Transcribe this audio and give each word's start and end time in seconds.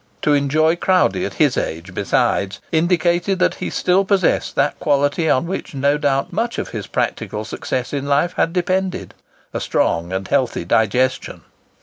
To 0.23 0.33
enjoy 0.33 0.77
crowdie 0.77 1.27
at 1.27 1.35
his 1.35 1.55
age, 1.57 1.93
besides, 1.93 2.59
indicated 2.71 3.37
that 3.37 3.53
he 3.61 3.69
still 3.69 4.03
possessed 4.03 4.55
that 4.55 4.79
quality 4.79 5.29
on 5.29 5.45
which 5.45 5.75
no 5.75 5.99
doubt 5.99 6.33
much 6.33 6.57
of 6.57 6.69
his 6.69 6.87
practical 6.87 7.45
success 7.45 7.93
in 7.93 8.07
life 8.07 8.33
had 8.33 8.51
depended,—a 8.51 9.59
strong 9.59 10.11
and 10.11 10.27
healthy 10.27 10.65
digestion. 10.65 11.41